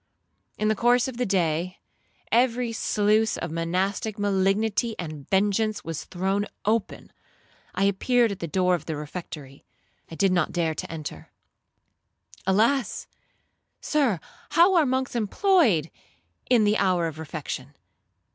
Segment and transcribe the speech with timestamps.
[0.57, 1.77] 'In the course of the day,
[2.31, 7.13] every sluice of monastic malignity and vengeance was thrown open.
[7.75, 9.63] I appeared at the door of the refectory.
[10.09, 11.29] I did not dare to enter.
[12.47, 13.05] Alas!
[13.79, 14.19] Sir,
[14.49, 15.91] how are monks employed
[16.49, 17.75] in the hour of refection?